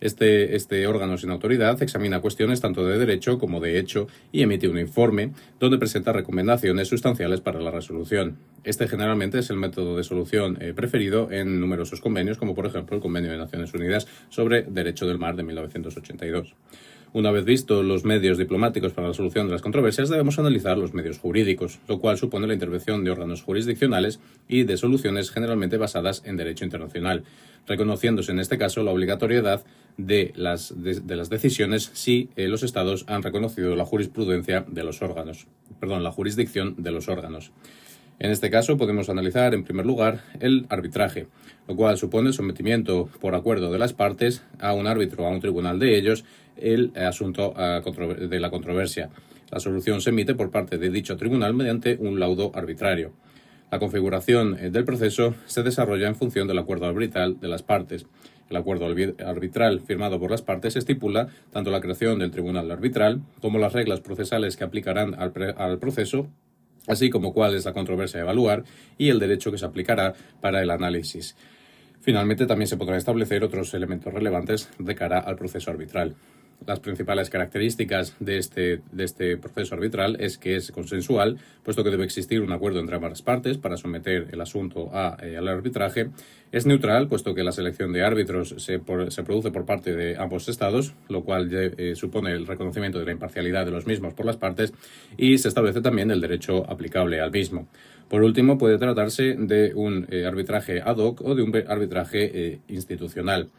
Este, 0.00 0.56
este, 0.56 0.86
órgano 0.86 1.18
sin 1.18 1.30
autoridad 1.30 1.82
examina 1.82 2.20
cuestiones 2.20 2.60
tanto 2.60 2.86
de 2.86 2.98
derecho 2.98 3.38
como 3.38 3.60
de 3.60 3.78
hecho 3.78 4.06
y 4.32 4.42
emite 4.42 4.68
un 4.68 4.78
informe 4.78 5.32
donde 5.58 5.78
presenta 5.78 6.12
recomendaciones 6.12 6.88
sustanciales 6.88 7.40
para 7.40 7.60
la 7.60 7.70
resolución. 7.70 8.38
Este 8.64 8.88
generalmente 8.88 9.38
es 9.38 9.50
el 9.50 9.56
método 9.56 9.96
de 9.96 10.04
solución 10.04 10.58
eh, 10.60 10.72
preferido 10.74 11.30
en 11.30 11.60
numerosos 11.60 12.00
convenios, 12.00 12.38
como 12.38 12.54
por 12.54 12.66
ejemplo 12.66 12.96
el 12.96 13.02
Convenio 13.02 13.30
de 13.30 13.38
Naciones 13.38 13.72
Unidas 13.74 14.06
sobre 14.30 14.62
Derecho 14.62 15.06
del 15.06 15.18
Mar 15.18 15.36
de 15.36 15.42
1982. 15.42 16.54
Una 17.14 17.30
vez 17.30 17.44
visto 17.44 17.84
los 17.84 18.04
medios 18.04 18.38
diplomáticos 18.38 18.92
para 18.92 19.06
la 19.06 19.14
solución 19.14 19.46
de 19.46 19.52
las 19.52 19.62
controversias, 19.62 20.08
debemos 20.08 20.36
analizar 20.40 20.76
los 20.76 20.94
medios 20.94 21.20
jurídicos, 21.20 21.78
lo 21.86 22.00
cual 22.00 22.18
supone 22.18 22.48
la 22.48 22.54
intervención 22.54 23.04
de 23.04 23.12
órganos 23.12 23.44
jurisdiccionales 23.44 24.18
y 24.48 24.64
de 24.64 24.76
soluciones 24.76 25.30
generalmente 25.30 25.76
basadas 25.76 26.22
en 26.24 26.36
derecho 26.36 26.64
internacional, 26.64 27.22
reconociéndose 27.68 28.32
en 28.32 28.40
este 28.40 28.58
caso 28.58 28.82
la 28.82 28.90
obligatoriedad 28.90 29.64
de 29.96 30.32
las, 30.34 30.74
de, 30.76 31.14
las 31.14 31.30
decisiones 31.30 31.88
si 31.94 32.30
eh, 32.34 32.48
los 32.48 32.64
Estados 32.64 33.04
han 33.06 33.22
reconocido 33.22 33.76
la 33.76 33.84
jurisprudencia 33.84 34.64
de 34.66 34.82
los 34.82 35.00
órganos, 35.00 35.46
perdón, 35.78 36.02
la 36.02 36.10
jurisdicción 36.10 36.74
de 36.78 36.90
los 36.90 37.06
órganos. 37.06 37.52
En 38.20 38.30
este 38.30 38.48
caso 38.48 38.76
podemos 38.76 39.08
analizar, 39.08 39.54
en 39.54 39.64
primer 39.64 39.86
lugar, 39.86 40.20
el 40.40 40.66
arbitraje, 40.68 41.26
lo 41.66 41.74
cual 41.74 41.98
supone 41.98 42.28
el 42.28 42.34
sometimiento 42.34 43.08
por 43.20 43.34
acuerdo 43.34 43.72
de 43.72 43.78
las 43.78 43.92
partes 43.92 44.44
a 44.60 44.72
un 44.72 44.86
árbitro 44.86 45.24
o 45.24 45.26
a 45.26 45.30
un 45.30 45.40
tribunal 45.40 45.78
de 45.78 45.98
ellos 45.98 46.24
el 46.56 46.92
asunto 46.96 47.54
de 47.54 48.40
la 48.40 48.50
controversia. 48.50 49.10
La 49.50 49.60
solución 49.60 50.00
se 50.00 50.10
emite 50.10 50.34
por 50.34 50.50
parte 50.50 50.78
de 50.78 50.90
dicho 50.90 51.16
tribunal 51.16 51.54
mediante 51.54 51.96
un 52.00 52.18
laudo 52.20 52.52
arbitrario. 52.54 53.12
La 53.70 53.78
configuración 53.78 54.56
eh, 54.58 54.70
del 54.70 54.84
proceso 54.84 55.34
se 55.46 55.62
desarrolla 55.62 56.06
en 56.06 56.14
función 56.14 56.46
del 56.46 56.58
acuerdo 56.58 56.86
arbitral 56.86 57.40
de 57.40 57.48
las 57.48 57.62
partes. 57.62 58.06
El 58.50 58.56
acuerdo 58.56 58.86
arbitral 58.86 59.80
firmado 59.80 60.20
por 60.20 60.30
las 60.30 60.42
partes 60.42 60.76
estipula 60.76 61.28
tanto 61.50 61.70
la 61.70 61.80
creación 61.80 62.18
del 62.18 62.30
tribunal 62.30 62.70
arbitral 62.70 63.22
como 63.40 63.58
las 63.58 63.72
reglas 63.72 64.00
procesales 64.00 64.56
que 64.56 64.64
aplicarán 64.64 65.14
al, 65.14 65.32
al 65.56 65.78
proceso 65.78 66.28
así 66.86 67.10
como 67.10 67.32
cuál 67.32 67.54
es 67.54 67.64
la 67.64 67.72
controversia 67.72 68.20
a 68.20 68.22
evaluar 68.24 68.64
y 68.98 69.10
el 69.10 69.18
derecho 69.18 69.50
que 69.50 69.58
se 69.58 69.66
aplicará 69.66 70.14
para 70.40 70.62
el 70.62 70.70
análisis. 70.70 71.36
Finalmente, 72.00 72.46
también 72.46 72.68
se 72.68 72.76
podrán 72.76 72.98
establecer 72.98 73.42
otros 73.44 73.72
elementos 73.72 74.12
relevantes 74.12 74.68
de 74.78 74.94
cara 74.94 75.18
al 75.20 75.36
proceso 75.36 75.70
arbitral. 75.70 76.14
Las 76.66 76.80
principales 76.80 77.28
características 77.28 78.16
de 78.20 78.38
este, 78.38 78.80
de 78.90 79.04
este 79.04 79.36
proceso 79.36 79.74
arbitral 79.74 80.16
es 80.18 80.38
que 80.38 80.56
es 80.56 80.72
consensual, 80.72 81.36
puesto 81.62 81.84
que 81.84 81.90
debe 81.90 82.04
existir 82.04 82.40
un 82.40 82.52
acuerdo 82.52 82.80
entre 82.80 82.96
ambas 82.96 83.20
partes 83.20 83.58
para 83.58 83.76
someter 83.76 84.28
el 84.32 84.40
asunto 84.40 84.88
a, 84.94 85.18
eh, 85.22 85.36
al 85.36 85.46
arbitraje. 85.46 86.08
Es 86.52 86.64
neutral, 86.64 87.08
puesto 87.08 87.34
que 87.34 87.44
la 87.44 87.52
selección 87.52 87.92
de 87.92 88.02
árbitros 88.02 88.54
se, 88.58 88.80
se 89.08 89.22
produce 89.22 89.50
por 89.50 89.66
parte 89.66 89.94
de 89.94 90.16
ambos 90.16 90.48
estados, 90.48 90.94
lo 91.08 91.22
cual 91.22 91.50
eh, 91.52 91.94
supone 91.96 92.32
el 92.32 92.46
reconocimiento 92.46 92.98
de 92.98 93.04
la 93.04 93.12
imparcialidad 93.12 93.66
de 93.66 93.72
los 93.72 93.86
mismos 93.86 94.14
por 94.14 94.24
las 94.24 94.38
partes, 94.38 94.72
y 95.18 95.36
se 95.36 95.48
establece 95.48 95.82
también 95.82 96.10
el 96.10 96.20
derecho 96.20 96.64
aplicable 96.70 97.20
al 97.20 97.30
mismo. 97.30 97.68
Por 98.08 98.22
último, 98.22 98.56
puede 98.56 98.78
tratarse 98.78 99.34
de 99.38 99.74
un 99.74 100.06
eh, 100.10 100.24
arbitraje 100.24 100.80
ad 100.80 100.96
hoc 100.96 101.20
o 101.22 101.34
de 101.34 101.42
un 101.42 101.54
arbitraje 101.66 102.60
institucional. 102.68 103.50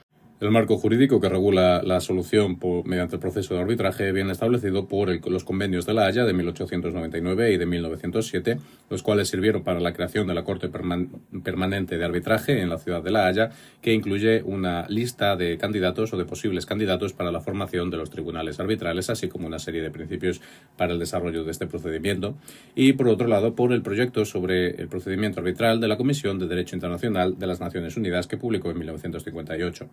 El 0.42 0.52
marco 0.52 0.78
jurídico 0.78 1.22
que 1.22 1.30
regula 1.30 1.82
la 1.82 2.02
solución 2.02 2.60
mediante 2.84 3.16
el 3.16 3.22
proceso 3.22 3.54
de 3.54 3.62
arbitraje 3.62 4.12
viene 4.12 4.34
establecido 4.34 4.86
por 4.86 5.26
los 5.30 5.46
convenios 5.46 5.86
de 5.86 5.94
la 5.94 6.08
Haya 6.08 6.26
de 6.26 6.34
1899 6.34 7.54
y 7.54 7.58
de 7.58 7.66
1907, 7.66 8.58
los 8.90 9.02
cuales 9.02 9.30
sirvieron 9.30 9.64
para 9.64 9.80
la 9.80 9.94
creación 9.94 10.28
de 10.28 10.34
la 10.34 10.44
Corte 10.44 10.68
Permanente 10.68 11.98
de 11.98 12.04
Arbitraje 12.04 12.62
en 12.62 12.70
la 12.70 12.80
ciudad 12.80 13.02
de 13.02 13.12
La 13.12 13.28
Haya, 13.28 13.52
que 13.82 13.94
incluye 13.94 14.44
una 14.44 14.86
lista 14.90 15.38
de 15.38 15.58
candidatos 15.58 16.12
o 16.14 16.18
de 16.18 16.26
posibles 16.26 16.66
candidatos 16.66 17.14
para 17.14 17.32
la 17.32 17.40
formación 17.40 17.90
de 17.90 17.96
los 17.96 18.10
tribunales 18.10 18.60
arbitrales, 18.60 19.10
así 19.10 19.30
como 19.30 19.48
una 19.48 19.58
serie 19.58 19.82
de 19.82 19.90
principios 19.90 20.42
para 20.76 20.92
el 20.92 21.00
desarrollo 21.00 21.46
de 21.46 21.52
este 21.52 21.66
procedimiento. 21.66 22.36
Y, 22.76 22.92
por 22.92 23.08
otro 23.08 23.30
lado, 23.30 23.56
por 23.56 23.72
el 23.72 23.82
proyecto 23.82 24.26
sobre 24.26 24.72
el 24.72 24.90
procedimiento 24.90 25.40
arbitral 25.40 25.80
de 25.80 25.88
la 25.88 25.96
Comisión 25.96 26.40
de 26.40 26.48
Derecho 26.48 26.76
Internacional 26.76 27.40
de 27.40 27.48
las 27.48 27.62
Naciones 27.62 27.96
Unidas, 27.96 28.28
que 28.28 28.36
publicó 28.36 28.70
en 28.70 28.80
1958. 28.80 29.90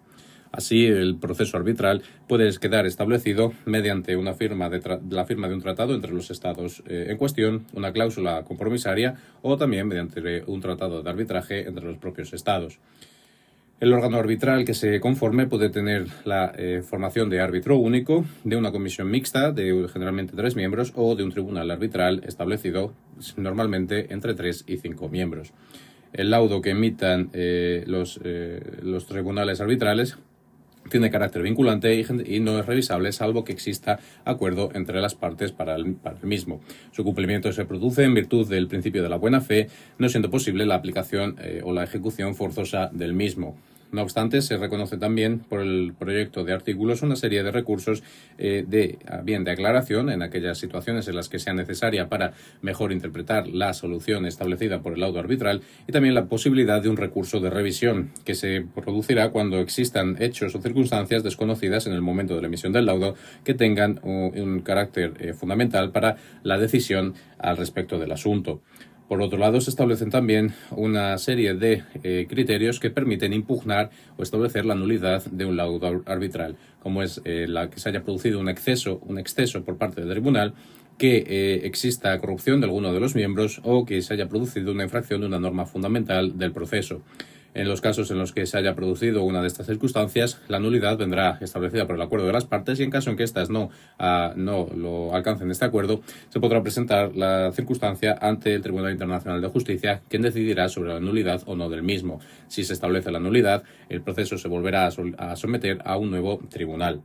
Así, 0.52 0.84
el 0.84 1.16
proceso 1.16 1.56
arbitral 1.56 2.02
puede 2.28 2.50
quedar 2.58 2.84
establecido 2.84 3.54
mediante 3.64 4.16
una 4.16 4.34
firma 4.34 4.68
de 4.68 4.82
la 5.08 5.24
firma 5.24 5.48
de 5.48 5.54
un 5.54 5.62
tratado 5.62 5.94
entre 5.94 6.12
los 6.12 6.30
estados 6.30 6.82
eh, 6.86 7.06
en 7.08 7.16
cuestión, 7.16 7.64
una 7.72 7.90
cláusula 7.90 8.44
compromisaria 8.44 9.14
o 9.40 9.56
también 9.56 9.88
mediante 9.88 10.44
un 10.46 10.60
tratado 10.60 11.02
de 11.02 11.08
arbitraje 11.08 11.66
entre 11.66 11.86
los 11.86 11.96
propios 11.96 12.34
estados. 12.34 12.78
El 13.80 13.94
órgano 13.94 14.18
arbitral 14.18 14.66
que 14.66 14.74
se 14.74 15.00
conforme 15.00 15.46
puede 15.46 15.70
tener 15.70 16.06
la 16.26 16.52
eh, 16.56 16.82
formación 16.84 17.30
de 17.30 17.40
árbitro 17.40 17.78
único, 17.78 18.26
de 18.44 18.56
una 18.56 18.72
comisión 18.72 19.10
mixta 19.10 19.52
de 19.52 19.88
generalmente 19.90 20.34
tres 20.36 20.54
miembros 20.54 20.92
o 20.94 21.16
de 21.16 21.24
un 21.24 21.32
tribunal 21.32 21.70
arbitral 21.70 22.22
establecido 22.26 22.92
normalmente 23.38 24.12
entre 24.12 24.34
tres 24.34 24.64
y 24.66 24.76
cinco 24.76 25.08
miembros. 25.08 25.54
El 26.12 26.30
laudo 26.30 26.60
que 26.60 26.70
emitan 26.70 27.30
eh, 27.32 27.84
los, 27.86 28.20
los 28.82 29.06
tribunales 29.06 29.62
arbitrales 29.62 30.18
tiene 30.92 31.10
carácter 31.10 31.42
vinculante 31.42 31.94
y, 32.26 32.40
no 32.40 32.58
es 32.60 32.66
revisable 32.66 33.10
salvo 33.12 33.42
que 33.42 33.52
exista 33.52 33.98
acuerdo 34.24 34.70
entre 34.74 35.00
las 35.00 35.16
partes 35.16 35.50
para 35.50 35.74
el, 35.74 35.96
mismo. 36.22 36.60
Su 36.92 37.02
cumplimiento 37.02 37.52
se 37.52 37.64
produce 37.64 38.04
en 38.04 38.14
virtud 38.14 38.48
del 38.48 38.68
principio 38.68 39.02
de 39.02 39.08
la 39.08 39.16
buena 39.16 39.40
fe, 39.40 39.68
no 39.98 40.08
siendo 40.08 40.30
posible 40.30 40.66
la 40.66 40.76
aplicación 40.76 41.36
o 41.64 41.72
la 41.72 41.82
ejecución 41.82 42.34
forzosa 42.34 42.90
del 42.92 43.14
mismo. 43.14 43.56
No 43.92 44.00
obstante, 44.00 44.40
se 44.40 44.56
reconoce 44.56 44.96
también 44.96 45.40
por 45.40 45.60
el 45.60 45.92
proyecto 45.92 46.44
de 46.44 46.54
artículos 46.54 47.02
una 47.02 47.14
serie 47.14 47.42
de 47.42 47.50
recursos 47.50 48.02
eh, 48.38 48.64
de 48.66 48.98
bien 49.22 49.44
de 49.44 49.50
aclaración 49.50 50.08
en 50.08 50.22
aquellas 50.22 50.56
situaciones 50.56 51.08
en 51.08 51.16
las 51.16 51.28
que 51.28 51.38
sea 51.38 51.52
necesaria 51.52 52.08
para 52.08 52.32
mejor 52.62 52.90
interpretar 52.90 53.48
la 53.48 53.74
solución 53.74 54.24
establecida 54.24 54.80
por 54.80 54.94
el 54.94 55.00
laudo 55.00 55.18
arbitral 55.18 55.60
y 55.86 55.92
también 55.92 56.14
la 56.14 56.24
posibilidad 56.24 56.80
de 56.80 56.88
un 56.88 56.96
recurso 56.96 57.38
de 57.40 57.50
revisión 57.50 58.12
que 58.24 58.34
se 58.34 58.64
producirá 58.74 59.28
cuando 59.28 59.58
existan 59.58 60.16
hechos 60.20 60.54
o 60.54 60.62
circunstancias 60.62 61.22
desconocidas 61.22 61.86
en 61.86 61.92
el 61.92 62.00
momento 62.00 62.34
de 62.34 62.40
la 62.40 62.46
emisión 62.46 62.72
del 62.72 62.86
laudo 62.86 63.14
que 63.44 63.52
tengan 63.52 64.00
un, 64.04 64.60
carácter 64.60 65.12
eh, 65.20 65.34
fundamental 65.34 65.92
para 65.92 66.16
la 66.42 66.56
decisión 66.56 67.12
al 67.38 67.58
respecto 67.58 67.98
del 67.98 68.12
asunto. 68.12 68.62
Por 69.12 69.20
otro 69.20 69.38
lado, 69.38 69.60
se 69.60 69.68
establecen 69.68 70.08
también 70.08 70.54
una 70.70 71.18
serie 71.18 71.52
de 71.52 71.82
eh, 72.02 72.26
criterios 72.30 72.80
que 72.80 72.88
permiten 72.88 73.34
impugnar 73.34 73.90
o 74.16 74.22
establecer 74.22 74.64
la 74.64 74.74
nulidad 74.74 75.22
de 75.26 75.44
un 75.44 75.54
laudo 75.54 76.02
arbitral, 76.06 76.56
como 76.82 77.02
es 77.02 77.20
eh, 77.26 77.44
la 77.46 77.68
que 77.68 77.78
se 77.78 77.90
haya 77.90 78.04
producido 78.04 78.40
un 78.40 78.48
exceso, 78.48 79.02
un 79.04 79.18
exceso 79.18 79.64
por 79.64 79.76
parte 79.76 80.00
del 80.00 80.08
tribunal, 80.08 80.54
que 80.96 81.26
eh, 81.28 81.66
exista 81.66 82.18
corrupción 82.20 82.60
de 82.60 82.68
alguno 82.68 82.90
de 82.90 83.00
los 83.00 83.14
miembros 83.14 83.60
o 83.64 83.84
que 83.84 84.00
se 84.00 84.14
haya 84.14 84.30
producido 84.30 84.72
una 84.72 84.84
infracción 84.84 85.20
de 85.20 85.26
una 85.26 85.38
norma 85.38 85.66
fundamental 85.66 86.38
del 86.38 86.52
proceso. 86.52 87.02
En 87.54 87.68
los 87.68 87.82
casos 87.82 88.10
en 88.10 88.18
los 88.18 88.32
que 88.32 88.46
se 88.46 88.56
haya 88.56 88.74
producido 88.74 89.24
una 89.24 89.42
de 89.42 89.48
estas 89.48 89.66
circunstancias, 89.66 90.40
la 90.48 90.58
nulidad 90.58 90.96
vendrá 90.96 91.36
establecida 91.42 91.86
por 91.86 91.96
el 91.96 92.02
acuerdo 92.02 92.26
de 92.26 92.32
las 92.32 92.46
partes 92.46 92.80
y 92.80 92.82
en 92.82 92.90
caso 92.90 93.10
en 93.10 93.16
que 93.16 93.24
éstas 93.24 93.50
no, 93.50 93.68
ah, 93.98 94.32
no 94.36 94.68
lo 94.74 95.14
alcancen 95.14 95.50
este 95.50 95.66
acuerdo, 95.66 96.00
se 96.30 96.40
podrá 96.40 96.62
presentar 96.62 97.14
la 97.14 97.52
circunstancia 97.52 98.16
ante 98.20 98.54
el 98.54 98.62
Tribunal 98.62 98.92
Internacional 98.92 99.42
de 99.42 99.48
Justicia, 99.48 100.00
quien 100.08 100.22
decidirá 100.22 100.68
sobre 100.68 100.94
la 100.94 101.00
nulidad 101.00 101.42
o 101.44 101.54
no 101.54 101.68
del 101.68 101.82
mismo. 101.82 102.20
Si 102.48 102.64
se 102.64 102.72
establece 102.72 103.10
la 103.10 103.20
nulidad, 103.20 103.64
el 103.90 104.00
proceso 104.00 104.38
se 104.38 104.48
volverá 104.48 104.88
a 105.18 105.36
someter 105.36 105.78
a 105.84 105.98
un 105.98 106.10
nuevo 106.10 106.40
tribunal. 106.48 107.02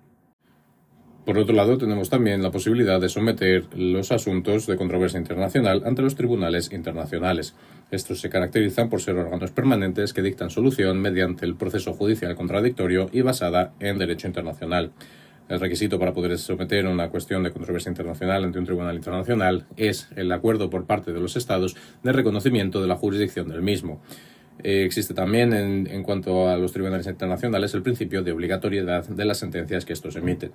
Por 1.27 1.37
otro 1.37 1.53
lado, 1.53 1.77
tenemos 1.77 2.09
también 2.09 2.41
la 2.41 2.51
posibilidad 2.51 3.01
de 3.01 3.09
someter 3.09 3.65
los 3.75 4.13
asuntos 4.13 4.65
de 4.65 4.77
controversia 4.77 5.19
internacional 5.19 5.83
ante 5.85 6.01
los 6.01 6.15
tribunales 6.15 6.71
internacionales. 6.71 7.53
Estos 7.91 8.21
se 8.21 8.29
caracterizan 8.29 8.89
por 8.89 9.01
ser 9.01 9.17
órganos 9.17 9.51
permanentes 9.51 10.13
que 10.13 10.21
dictan 10.21 10.49
solución 10.49 11.01
mediante 11.01 11.45
el 11.45 11.57
proceso 11.57 11.91
judicial 11.91 12.33
contradictorio 12.35 13.09
y 13.11 13.23
basada 13.23 13.73
en 13.81 13.97
derecho 13.97 14.25
internacional. 14.25 14.93
El 15.49 15.59
requisito 15.59 15.99
para 15.99 16.13
poder 16.13 16.37
someter 16.37 16.87
una 16.87 17.09
cuestión 17.09 17.43
de 17.43 17.51
controversia 17.51 17.89
internacional 17.89 18.45
ante 18.45 18.59
un 18.59 18.65
tribunal 18.65 18.95
internacional 18.95 19.65
es 19.75 20.07
el 20.15 20.31
acuerdo 20.31 20.69
por 20.69 20.85
parte 20.85 21.11
de 21.11 21.19
los 21.19 21.35
Estados 21.35 21.75
de 22.03 22.13
reconocimiento 22.13 22.81
de 22.81 22.87
la 22.87 22.95
jurisdicción 22.95 23.49
del 23.49 23.61
mismo. 23.61 24.01
Eh, 24.63 24.85
existe 24.85 25.13
también, 25.13 25.51
en, 25.53 25.87
en, 25.87 26.03
cuanto 26.03 26.49
a 26.49 26.57
los 26.57 26.71
tribunales 26.71 27.05
internacionales, 27.05 27.73
el 27.73 27.83
principio 27.83 28.23
de 28.23 28.31
obligatoriedad 28.31 29.05
de 29.05 29.25
las 29.25 29.37
sentencias 29.37 29.85
que 29.85 29.93
estos 29.93 30.15
emiten. 30.15 30.51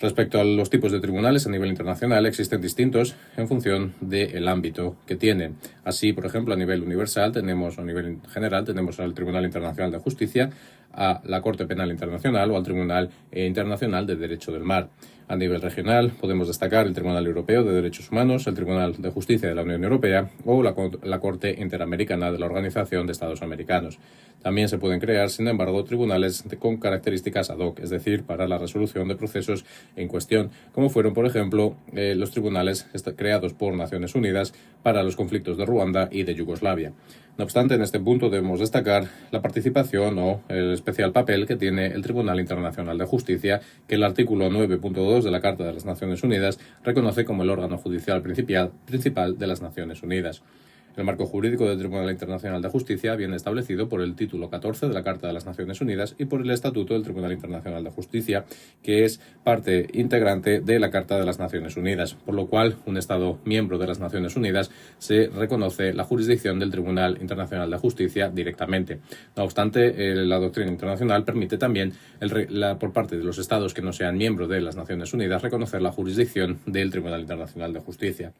Respecto 0.00 0.40
a 0.40 0.44
los 0.44 0.70
tipos 0.70 0.92
de 0.92 1.00
tribunales 1.00 1.46
a 1.46 1.50
nivel 1.50 1.68
internacional, 1.68 2.24
existen 2.24 2.62
distintos 2.62 3.14
en 3.36 3.48
función 3.48 3.94
del 4.00 4.48
ámbito 4.48 4.96
que 5.06 5.14
tienen. 5.14 5.56
Así, 5.84 6.14
por 6.14 6.24
ejemplo, 6.24 6.54
a 6.54 6.56
nivel 6.56 6.82
universal 6.82 7.32
tenemos, 7.32 7.78
a 7.78 7.82
nivel 7.82 8.16
general, 8.32 8.64
tenemos 8.64 8.98
al 8.98 9.12
Tribunal 9.12 9.44
Internacional 9.44 9.92
de 9.92 9.98
Justicia, 9.98 10.50
a 10.92 11.20
la 11.24 11.42
Corte 11.42 11.66
Penal 11.66 11.90
Internacional 11.90 12.50
o 12.50 12.56
al 12.56 12.62
Tribunal 12.62 13.10
eh, 13.30 13.44
Internacional 13.44 14.06
de 14.06 14.16
Derecho 14.16 14.52
del 14.52 14.62
Mar. 14.62 14.88
A 15.30 15.36
nivel 15.36 15.62
regional 15.62 16.10
podemos 16.20 16.48
destacar 16.48 16.88
el 16.88 16.92
Tribunal 16.92 17.24
Europeo 17.24 17.62
de 17.62 17.72
Derechos 17.72 18.10
Humanos, 18.10 18.48
el 18.48 18.54
Tribunal 18.56 19.00
de 19.00 19.10
Justicia 19.10 19.48
de 19.48 19.54
la 19.54 19.62
Unión 19.62 19.84
Europea 19.84 20.28
o 20.44 20.60
la, 20.60 21.20
Corte 21.20 21.54
Interamericana 21.56 22.32
de 22.32 22.38
la 22.40 22.46
Organización 22.46 23.06
de 23.06 23.12
Estados 23.12 23.40
Americanos. 23.40 24.00
También 24.42 24.68
se 24.68 24.78
pueden 24.78 24.98
crear, 24.98 25.30
sin 25.30 25.46
embargo, 25.46 25.84
tribunales 25.84 26.42
con 26.58 26.78
características 26.78 27.48
ad 27.48 27.58
hoc, 27.58 27.78
es 27.78 27.90
decir, 27.90 28.24
para 28.24 28.48
la 28.48 28.58
resolución 28.58 29.06
de 29.06 29.14
procesos 29.14 29.64
en 29.94 30.08
cuestión, 30.08 30.50
como 30.72 30.90
fueron, 30.90 31.14
por 31.14 31.26
ejemplo, 31.26 31.76
eh, 31.94 32.16
los 32.16 32.32
tribunales 32.32 32.88
creados 33.16 33.52
por 33.52 33.72
Naciones 33.74 34.16
Unidas 34.16 34.52
para 34.82 35.04
los 35.04 35.14
conflictos 35.14 35.56
de 35.56 35.64
Ruanda 35.64 36.08
y 36.10 36.24
de 36.24 36.34
Yugoslavia. 36.34 36.92
No 37.40 37.44
obstante, 37.44 37.74
en 37.74 37.80
este 37.80 37.98
punto 37.98 38.28
debemos 38.28 38.60
destacar 38.60 39.08
la 39.30 39.40
participación 39.40 40.18
o 40.18 40.42
el 40.50 40.74
especial 40.74 41.10
papel 41.12 41.46
que 41.46 41.56
tiene 41.56 41.86
el 41.86 42.02
Tribunal 42.02 42.38
Internacional 42.38 42.98
de 42.98 43.06
Justicia, 43.06 43.62
que 43.88 43.94
el 43.94 44.02
artículo 44.02 44.50
9.2 44.50 45.19
de 45.24 45.30
la 45.30 45.40
Carta 45.40 45.64
de 45.64 45.72
las 45.72 45.84
Naciones 45.84 46.22
Unidas 46.22 46.58
reconoce 46.84 47.24
como 47.24 47.42
el 47.42 47.50
órgano 47.50 47.78
judicial 47.78 48.22
principal 48.22 49.38
de 49.38 49.46
las 49.46 49.62
Naciones 49.62 50.02
Unidas. 50.02 50.42
El 50.96 51.04
marco 51.04 51.24
jurídico 51.24 51.68
del 51.68 51.78
Tribunal 51.78 52.10
Internacional 52.10 52.60
de 52.60 52.68
Justicia 52.68 53.14
viene 53.14 53.36
establecido 53.36 53.88
por 53.88 54.00
el 54.00 54.16
título 54.16 54.50
14 54.50 54.88
de 54.88 54.94
la 54.94 55.04
Carta 55.04 55.28
de 55.28 55.32
las 55.32 55.46
Naciones 55.46 55.80
Unidas 55.80 56.16
y 56.18 56.24
por 56.24 56.40
el 56.40 56.50
Estatuto 56.50 56.94
del 56.94 57.04
Tribunal 57.04 57.32
Internacional 57.32 57.84
de 57.84 57.90
Justicia, 57.90 58.44
que 58.82 59.04
es 59.04 59.20
parte 59.44 59.86
integrante 59.92 60.60
de 60.60 60.80
la 60.80 60.90
Carta 60.90 61.16
de 61.18 61.24
las 61.24 61.38
Naciones 61.38 61.76
Unidas, 61.76 62.14
por 62.14 62.34
lo 62.34 62.48
cual 62.48 62.76
un 62.86 62.96
Estado 62.96 63.38
miembro 63.44 63.78
de 63.78 63.86
las 63.86 64.00
Naciones 64.00 64.36
Unidas 64.36 64.70
se 64.98 65.28
reconoce 65.28 65.92
la 65.92 66.04
jurisdicción 66.04 66.58
del 66.58 66.70
Tribunal 66.70 67.18
Internacional 67.20 67.70
de 67.70 67.78
Justicia 67.78 68.28
directamente. 68.28 68.98
No 69.36 69.44
obstante, 69.44 70.14
la 70.14 70.38
doctrina 70.38 70.70
internacional 70.70 71.24
permite 71.24 71.56
también, 71.56 71.92
por 72.78 72.92
parte 72.92 73.16
de 73.16 73.24
los 73.24 73.38
Estados 73.38 73.74
que 73.74 73.82
no 73.82 73.92
sean 73.92 74.16
miembros 74.16 74.48
de 74.48 74.60
las 74.60 74.76
Naciones 74.76 75.14
Unidas, 75.14 75.42
reconocer 75.42 75.82
la 75.82 75.92
jurisdicción 75.92 76.58
del 76.66 76.90
Tribunal 76.90 77.20
Internacional 77.20 77.72
de 77.72 77.80
Justicia. 77.80 78.32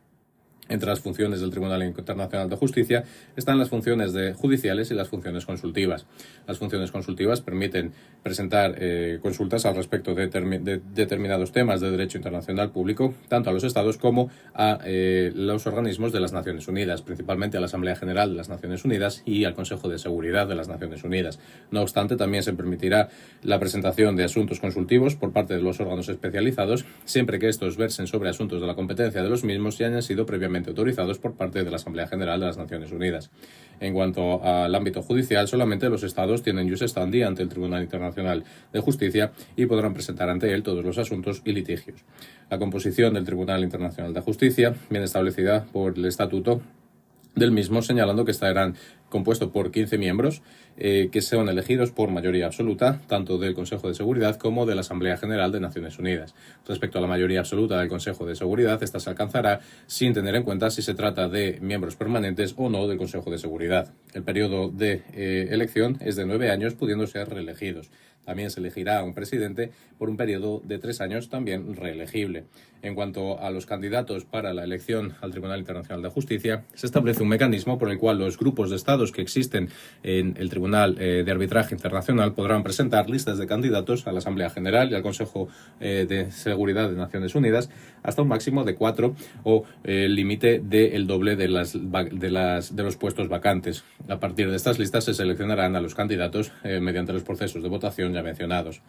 Entre 0.70 0.88
las 0.88 1.00
funciones 1.00 1.40
del 1.40 1.50
Tribunal 1.50 1.82
Internacional 1.82 2.48
de 2.48 2.54
Justicia 2.54 3.02
están 3.36 3.58
las 3.58 3.68
funciones 3.68 4.12
de 4.12 4.34
judiciales 4.34 4.92
y 4.92 4.94
las 4.94 5.08
funciones 5.08 5.44
consultivas. 5.44 6.06
Las 6.46 6.58
funciones 6.58 6.92
consultivas 6.92 7.40
permiten 7.40 7.92
presentar 8.22 8.76
eh, 8.78 9.18
consultas 9.20 9.66
al 9.66 9.74
respecto 9.74 10.14
de, 10.14 10.28
determinados 10.94 11.50
temas 11.50 11.80
de 11.80 11.90
derecho 11.90 12.18
internacional 12.18 12.70
público, 12.70 13.14
tanto 13.28 13.50
a 13.50 13.52
los 13.52 13.64
Estados 13.64 13.98
como 13.98 14.30
a 14.54 14.78
eh, 14.84 15.32
los 15.34 15.66
organismos 15.66 16.12
de 16.12 16.20
las 16.20 16.32
Naciones 16.32 16.68
Unidas, 16.68 17.02
principalmente 17.02 17.56
a 17.56 17.60
la 17.60 17.66
Asamblea 17.66 17.96
General 17.96 18.30
de 18.30 18.36
las 18.36 18.48
Naciones 18.48 18.84
Unidas 18.84 19.22
y 19.26 19.44
al 19.44 19.54
Consejo 19.54 19.88
de 19.88 19.98
Seguridad 19.98 20.46
de 20.46 20.54
las 20.54 20.68
Naciones 20.68 21.02
Unidas. 21.02 21.40
No 21.72 21.82
obstante, 21.82 22.16
también 22.16 22.44
se 22.44 22.52
permitirá 22.52 23.08
la 23.42 23.58
presentación 23.58 24.14
de 24.14 24.22
asuntos 24.22 24.60
consultivos 24.60 25.16
por 25.16 25.32
parte 25.32 25.54
de 25.54 25.62
los 25.62 25.80
órganos 25.80 26.08
especializados, 26.08 26.84
siempre 27.04 27.40
que 27.40 27.48
estos 27.48 27.76
versen 27.76 28.06
sobre 28.06 28.30
asuntos 28.30 28.60
de 28.60 28.68
la 28.68 28.76
competencia 28.76 29.20
de 29.20 29.28
los 29.28 29.42
mismos 29.42 29.80
y 29.80 29.84
hayan 29.84 30.02
sido 30.02 30.26
previamente 30.26 30.59
autorizados 30.68 31.18
por 31.18 31.34
parte 31.34 31.64
de 31.64 31.70
la 31.70 31.76
Asamblea 31.76 32.06
General 32.06 32.38
de 32.38 32.46
las 32.46 32.58
Naciones 32.58 32.92
Unidas. 32.92 33.30
En 33.80 33.94
cuanto 33.94 34.44
al 34.44 34.74
ámbito 34.74 35.00
judicial, 35.00 35.48
solamente 35.48 35.88
los 35.88 36.02
Estados 36.02 36.42
tienen 36.42 36.68
jus 36.68 36.82
standi 36.82 37.22
ante 37.22 37.42
el 37.42 37.48
Tribunal 37.48 37.82
Internacional 37.82 38.44
de 38.72 38.80
Justicia 38.80 39.32
y 39.56 39.64
podrán 39.64 39.94
presentar 39.94 40.28
ante 40.28 40.52
él 40.52 40.62
todos 40.62 40.84
los 40.84 40.98
asuntos 40.98 41.40
y 41.46 41.52
litigios. 41.52 42.04
La 42.50 42.58
composición 42.58 43.14
del 43.14 43.24
Tribunal 43.24 43.64
Internacional 43.64 44.12
de 44.12 44.20
Justicia 44.20 44.74
viene 44.90 45.06
establecida 45.06 45.64
por 45.72 45.96
el 45.96 46.04
Estatuto 46.04 46.60
del 47.34 47.52
mismo, 47.52 47.80
señalando 47.80 48.24
que 48.24 48.32
estarán 48.32 48.74
compuesto 49.10 49.52
por 49.52 49.70
15 49.70 49.98
miembros 49.98 50.40
eh, 50.78 51.10
que 51.12 51.20
son 51.20 51.50
elegidos 51.50 51.90
por 51.90 52.10
mayoría 52.10 52.46
absoluta, 52.46 53.02
tanto 53.06 53.36
del 53.36 53.54
Consejo 53.54 53.88
de 53.88 53.94
Seguridad 53.94 54.36
como 54.36 54.64
de 54.64 54.74
la 54.74 54.80
Asamblea 54.80 55.18
General 55.18 55.52
de 55.52 55.60
Naciones 55.60 55.98
Unidas. 55.98 56.34
Respecto 56.66 56.96
a 56.96 57.02
la 57.02 57.06
mayoría 57.06 57.40
absoluta 57.40 57.78
del 57.78 57.88
Consejo 57.88 58.24
de 58.24 58.34
Seguridad, 58.34 58.82
esta 58.82 58.98
se 58.98 59.10
alcanzará 59.10 59.60
sin 59.86 60.14
tener 60.14 60.34
en 60.36 60.42
cuenta 60.42 60.70
si 60.70 60.80
se 60.80 60.94
trata 60.94 61.28
de 61.28 61.58
miembros 61.60 61.96
permanentes 61.96 62.54
o 62.56 62.70
no 62.70 62.88
del 62.88 62.96
Consejo 62.96 63.30
de 63.30 63.36
Seguridad. 63.36 63.92
El 64.14 64.22
periodo 64.22 64.70
de 64.70 65.02
eh, 65.12 65.48
elección 65.50 65.98
es 66.00 66.16
de 66.16 66.24
nueve 66.24 66.50
años, 66.50 66.74
pudiendo 66.74 67.06
ser 67.06 67.28
reelegidos. 67.28 67.90
También 68.24 68.50
se 68.50 68.60
elegirá 68.60 69.02
un 69.02 69.14
presidente 69.14 69.72
por 69.98 70.08
un 70.08 70.16
periodo 70.16 70.62
de 70.64 70.78
tres 70.78 71.00
años 71.00 71.28
también 71.28 71.74
reelegible. 71.74 72.44
En 72.82 72.94
cuanto 72.94 73.40
a 73.40 73.50
los 73.50 73.66
candidatos 73.66 74.24
para 74.24 74.54
la 74.54 74.64
elección 74.64 75.14
al 75.20 75.30
Tribunal 75.32 75.58
Internacional 75.58 76.02
de 76.02 76.10
Justicia, 76.10 76.64
se 76.74 76.86
establece 76.86 77.22
un 77.22 77.28
mecanismo 77.28 77.78
por 77.78 77.90
el 77.90 77.98
cual 77.98 78.18
los 78.18 78.38
grupos 78.38 78.70
de 78.70 78.76
que 79.10 79.22
existen 79.22 79.70
en 80.02 80.36
el 80.38 80.50
Tribunal 80.50 80.96
eh, 81.00 81.22
de 81.24 81.32
Arbitraje 81.32 81.74
Internacional 81.74 82.34
podrán 82.34 82.62
presentar 82.62 83.08
listas 83.08 83.38
de 83.38 83.46
candidatos 83.46 84.06
a 84.06 84.12
la 84.12 84.18
Asamblea 84.18 84.50
General 84.50 84.90
y 84.90 84.94
al 84.94 85.02
Consejo 85.02 85.48
eh, 85.80 86.04
de 86.06 86.30
Seguridad 86.30 86.90
de 86.90 86.96
Naciones 86.96 87.34
Unidas 87.34 87.70
hasta 88.02 88.20
un 88.20 88.28
máximo 88.28 88.64
de 88.64 88.74
cuatro 88.74 89.14
o 89.42 89.64
eh, 89.84 90.04
el 90.04 90.14
límite 90.14 90.60
del 90.62 91.06
doble 91.06 91.36
de, 91.36 91.48
las, 91.48 91.72
de, 91.72 92.30
las, 92.30 92.76
de 92.76 92.82
los 92.82 92.96
puestos 92.96 93.28
vacantes. 93.28 93.84
A 94.08 94.20
partir 94.20 94.50
de 94.50 94.56
estas 94.56 94.78
listas 94.78 95.04
se 95.04 95.14
seleccionarán 95.14 95.76
a 95.76 95.80
los 95.80 95.94
candidatos 95.94 96.52
mediante 96.62 97.12
los 97.12 97.22
procesos 97.22 97.62
de 97.62 97.68
votación 97.68 98.12
ya 98.12 98.22
mencionados. 98.22 98.82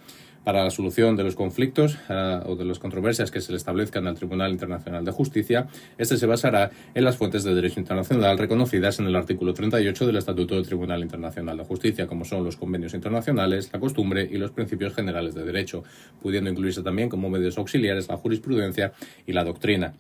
Para 0.43 0.63
la 0.63 0.71
solución 0.71 1.15
de 1.15 1.23
los 1.23 1.35
conflictos 1.35 1.97
o 2.09 2.55
de 2.55 2.65
las 2.65 2.79
controversias 2.79 3.29
que 3.29 3.41
se 3.41 3.51
le 3.51 3.57
establezcan 3.57 4.07
al 4.07 4.15
Tribunal 4.15 4.51
Internacional 4.51 5.05
de 5.05 5.11
Justicia, 5.11 5.67
este 5.97 6.17
se 6.17 6.25
basará 6.25 6.71
en 6.95 7.03
las 7.03 7.17
fuentes 7.17 7.43
de 7.43 7.53
derecho 7.53 7.79
internacional 7.79 8.37
reconocidas 8.37 8.99
en 8.99 9.05
el 9.05 9.15
artículo 9.15 9.53
38 9.53 10.00
del 10.05 10.17
Estatuto 10.17 10.55
del 10.55 10.65
Tribunal 10.65 11.01
Internacional 11.01 11.57
de 11.57 11.63
Justicia, 11.63 12.07
como 12.07 12.25
son 12.25 12.43
los 12.43 12.57
convenios 12.57 12.93
internacionales, 12.93 13.69
la 13.71 13.79
costumbre 13.79 14.27
y 14.29 14.37
los 14.37 14.51
principios 14.51 14.93
generales 14.93 15.35
de 15.35 15.43
derecho, 15.43 15.83
pudiendo 16.21 16.49
incluirse 16.49 16.83
también 16.83 17.09
como 17.09 17.29
medios 17.29 17.57
auxiliares 17.57 18.07
la 18.07 18.17
jurisprudencia 18.17 18.93
y 19.25 19.33
la 19.33 19.43
doctrina. 19.43 19.93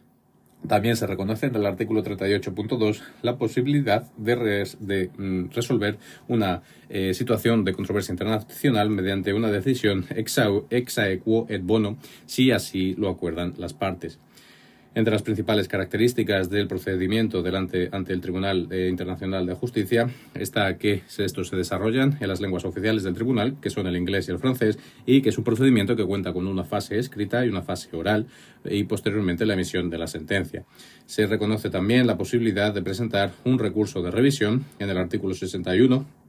También 0.67 0.95
se 0.95 1.07
reconoce 1.07 1.47
en 1.47 1.55
el 1.55 1.65
artículo 1.65 2.03
38.2 2.03 3.01
la 3.23 3.37
posibilidad 3.37 4.11
de, 4.17 5.09
mm, 5.17 5.49
resolver 5.49 5.97
una 6.27 6.61
eh, 6.89 7.13
situación 7.13 7.65
de 7.65 7.73
controversia 7.73 8.11
internacional 8.11 8.89
mediante 8.89 9.33
una 9.33 9.49
decisión 9.49 10.05
ex 10.15 10.37
aequo 10.37 11.47
et 11.49 11.63
bono 11.63 11.97
si 12.27 12.51
así 12.51 12.93
lo 12.95 13.09
acuerdan 13.09 13.55
las 13.57 13.73
partes. 13.73 14.19
Entre 14.93 15.13
las 15.13 15.23
principales 15.23 15.69
características 15.69 16.49
del 16.49 16.67
procedimiento 16.67 17.41
delante 17.41 17.87
ante 17.93 18.11
el 18.11 18.19
Tribunal 18.19 18.67
eh, 18.71 18.89
Internacional 18.89 19.45
de 19.45 19.53
Justicia 19.53 20.09
está 20.35 20.77
que 20.77 21.03
estos 21.17 21.47
se 21.47 21.55
desarrollan 21.55 22.17
en 22.19 22.27
las 22.27 22.41
lenguas 22.41 22.65
oficiales 22.65 23.03
del 23.03 23.13
tribunal, 23.13 23.55
que 23.61 23.69
son 23.69 23.87
el 23.87 23.95
inglés 23.95 24.27
y 24.27 24.31
el 24.31 24.39
francés, 24.39 24.77
y 25.05 25.21
que 25.21 25.29
es 25.29 25.37
un 25.37 25.45
procedimiento 25.45 25.95
que 25.95 26.05
cuenta 26.05 26.33
con 26.33 26.45
una 26.45 26.65
fase 26.65 26.99
escrita 26.99 27.45
y 27.45 27.49
una 27.49 27.61
fase 27.61 27.95
oral 27.95 28.27
y 28.65 28.83
posteriormente 28.83 29.45
la 29.45 29.53
emisión 29.53 29.89
de 29.89 29.97
la 29.97 30.07
sentencia. 30.07 30.65
Se 31.05 31.25
reconoce 31.25 31.69
también 31.69 32.05
la 32.05 32.17
posibilidad 32.17 32.73
de 32.73 32.81
presentar 32.81 33.31
un 33.45 33.59
recurso 33.59 34.01
de 34.01 34.11
revisión 34.11 34.65
en 34.77 34.89
el 34.89 34.97
artículo 34.97 35.33
61 35.33 36.20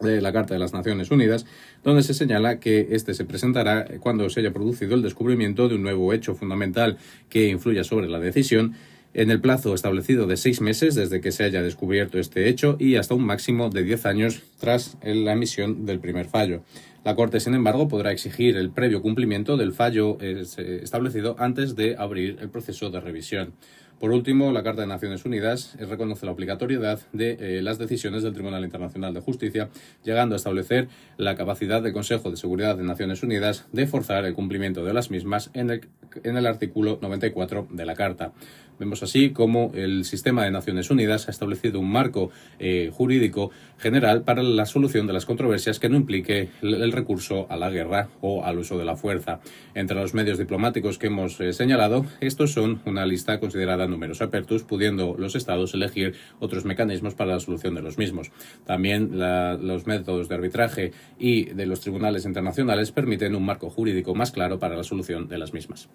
de 0.00 0.20
la 0.20 0.32
Carta 0.32 0.54
de 0.54 0.60
las 0.60 0.72
Naciones 0.72 1.10
Unidas, 1.10 1.46
donde 1.82 2.02
se 2.02 2.14
señala 2.14 2.60
que 2.60 2.88
este 2.90 3.14
se 3.14 3.24
presentará 3.24 3.86
cuando 4.00 4.28
se 4.30 4.40
haya 4.40 4.52
producido 4.52 4.94
el 4.94 5.02
descubrimiento 5.02 5.68
de 5.68 5.76
un 5.76 5.82
nuevo 5.82 6.12
hecho 6.12 6.34
fundamental 6.34 6.98
que 7.28 7.48
influya 7.48 7.84
sobre 7.84 8.08
la 8.08 8.20
decisión 8.20 8.74
en 9.14 9.30
el 9.30 9.40
plazo 9.40 9.74
establecido 9.74 10.26
de 10.26 10.36
seis 10.36 10.60
meses 10.60 10.94
desde 10.94 11.22
que 11.22 11.32
se 11.32 11.44
haya 11.44 11.62
descubierto 11.62 12.18
este 12.18 12.50
hecho 12.50 12.76
y 12.78 12.96
hasta 12.96 13.14
un 13.14 13.24
máximo 13.24 13.70
de 13.70 13.82
diez 13.82 14.04
años 14.04 14.42
tras 14.60 14.98
la 15.02 15.32
emisión 15.32 15.86
del 15.86 16.00
primer 16.00 16.26
fallo. 16.26 16.62
La 17.02 17.14
Corte, 17.14 17.40
sin 17.40 17.54
embargo, 17.54 17.88
podrá 17.88 18.12
exigir 18.12 18.56
el 18.56 18.70
previo 18.70 19.00
cumplimiento 19.00 19.56
del 19.56 19.72
fallo 19.72 20.18
eh, 20.20 20.44
establecido 20.82 21.36
antes 21.38 21.76
de 21.76 21.96
abrir 21.96 22.36
el 22.40 22.50
proceso 22.50 22.90
de 22.90 23.00
revisión. 23.00 23.54
Por 23.98 24.10
último, 24.10 24.52
la 24.52 24.62
Carta 24.62 24.82
de 24.82 24.86
Naciones 24.86 25.24
Unidas 25.24 25.74
reconoce 25.80 26.26
la 26.26 26.32
obligatoriedad 26.32 27.00
de 27.14 27.38
eh, 27.40 27.62
las 27.62 27.78
decisiones 27.78 28.22
del 28.22 28.34
Tribunal 28.34 28.62
Internacional 28.62 29.14
de 29.14 29.20
Justicia, 29.20 29.70
llegando 30.04 30.34
a 30.34 30.36
establecer 30.36 30.88
la 31.16 31.34
capacidad 31.34 31.80
del 31.80 31.94
Consejo 31.94 32.30
de 32.30 32.36
Seguridad 32.36 32.76
de 32.76 32.84
Naciones 32.84 33.22
Unidas 33.22 33.66
de 33.72 33.86
forzar 33.86 34.26
el 34.26 34.34
cumplimiento 34.34 34.84
de 34.84 34.92
las 34.92 35.10
mismas 35.10 35.50
en 35.54 35.70
el, 35.70 35.88
en 36.24 36.36
el 36.36 36.46
artículo 36.46 36.98
94 37.00 37.68
de 37.70 37.86
la 37.86 37.94
Carta. 37.94 38.32
Vemos 38.78 39.02
así 39.02 39.30
cómo 39.30 39.72
el 39.74 40.04
sistema 40.04 40.44
de 40.44 40.50
Naciones 40.50 40.90
Unidas 40.90 41.28
ha 41.28 41.30
establecido 41.30 41.80
un 41.80 41.90
marco 41.90 42.30
eh, 42.58 42.90
jurídico 42.92 43.50
general 43.78 44.22
para 44.22 44.42
la 44.42 44.66
solución 44.66 45.06
de 45.06 45.12
las 45.12 45.24
controversias 45.24 45.78
que 45.78 45.88
no 45.88 45.96
implique 45.96 46.50
el, 46.62 46.92
recurso 46.92 47.46
a 47.48 47.56
la 47.56 47.70
guerra 47.70 48.08
o 48.20 48.44
al 48.44 48.58
uso 48.58 48.78
de 48.78 48.84
la 48.84 48.96
fuerza. 48.96 49.40
Entre 49.74 49.96
los 49.96 50.14
medios 50.14 50.38
diplomáticos 50.38 50.98
que 50.98 51.06
hemos 51.06 51.40
eh, 51.40 51.52
señalado, 51.52 52.04
estos 52.20 52.52
son 52.52 52.80
una 52.84 53.06
lista 53.06 53.40
considerada 53.40 53.86
numerosa 53.86 54.24
apertus, 54.24 54.62
pudiendo 54.62 55.16
los 55.18 55.34
Estados 55.34 55.74
elegir 55.74 56.14
otros 56.38 56.64
mecanismos 56.64 57.14
para 57.14 57.32
la 57.32 57.40
solución 57.40 57.74
de 57.74 57.82
los 57.82 57.98
mismos. 57.98 58.30
También 58.64 59.18
los 59.18 59.86
métodos 59.86 60.28
de 60.28 60.34
arbitraje 60.34 60.92
y 61.18 61.44
de 61.44 61.66
los 61.66 61.80
tribunales 61.80 62.24
internacionales 62.24 62.92
permiten 62.92 63.34
un 63.34 63.44
marco 63.44 63.70
jurídico 63.70 64.14
más 64.14 64.32
claro 64.32 64.58
para 64.58 64.76
la 64.76 64.84
solución 64.84 65.28
de 65.28 65.38
las 65.38 65.52
mismas. 65.52 65.88